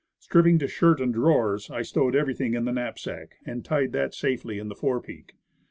[0.17, 4.57] Stripping to shirt and drawers, I stowed everything in the knapsack, and tied that safely
[4.57, 5.35] in the fore peak.